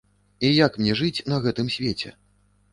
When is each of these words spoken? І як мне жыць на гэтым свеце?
І 0.47 0.49
як 0.65 0.79
мне 0.83 0.95
жыць 1.03 1.23
на 1.31 1.41
гэтым 1.45 1.71
свеце? 1.77 2.15